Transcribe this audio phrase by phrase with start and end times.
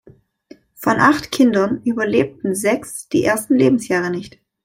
[0.73, 4.39] Von acht Kindern überlebten sechs die ersten Lebensjahre nicht.